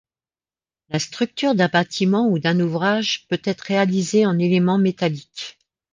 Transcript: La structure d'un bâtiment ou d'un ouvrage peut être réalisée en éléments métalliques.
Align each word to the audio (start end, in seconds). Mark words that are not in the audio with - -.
La 0.89 0.97
structure 0.97 1.53
d'un 1.53 1.67
bâtiment 1.67 2.25
ou 2.27 2.39
d'un 2.39 2.59
ouvrage 2.59 3.27
peut 3.27 3.39
être 3.43 3.61
réalisée 3.61 4.25
en 4.25 4.39
éléments 4.39 4.79
métalliques. 4.79 5.59